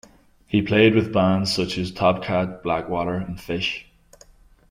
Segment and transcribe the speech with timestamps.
[0.47, 3.85] He played with bands such as Top Kat, Blackwater, and Fish.